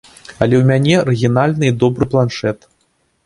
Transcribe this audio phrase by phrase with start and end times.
[0.43, 2.59] Але ў мяне арыгінальны і добры планшэт.